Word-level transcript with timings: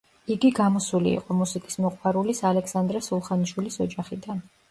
იგი 0.35 0.49
გამოსული 0.59 1.11
იყო 1.17 1.35
მუსიკის 1.41 1.77
მოყვარულის 1.85 2.41
ალექსანდრე 2.53 3.05
სულხანიშვილის 3.11 3.77
ოჯახიდან. 3.87 4.43